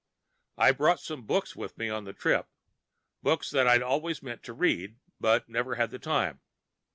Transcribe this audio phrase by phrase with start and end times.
[0.57, 2.47] I brought some books with me on the trip,
[3.21, 6.41] books that I'd always meant to read and never had the time.